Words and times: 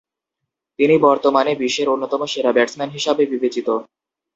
তিনি 0.79 0.95
বর্তমানে 1.07 1.51
বিশ্বের 1.55 1.87
অন্যতম 1.89 2.21
সেরা 2.25 2.51
ব্যাটসম্যান 2.53 2.89
হিসাবে 2.89 3.23
বিবেচিত। 3.25 3.67